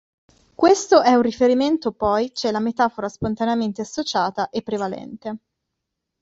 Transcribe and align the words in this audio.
Questo 0.55 1.03
è 1.03 1.13
un 1.13 1.21
riferimento 1.21 1.91
poi 1.91 2.31
c'è 2.31 2.49
la 2.49 2.57
metafora 2.57 3.07
spontaneamente 3.07 3.81
associata 3.81 4.49
e 4.49 4.63
prevalente. 4.63 5.37